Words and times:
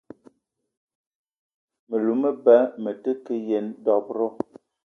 Me 1.87 1.97
lou 2.05 2.15
me 2.23 2.31
ba 2.43 2.57
me 2.83 2.91
te 3.03 3.11
ke 3.25 3.33
yen 3.49 3.67
dob-ro 3.85 4.27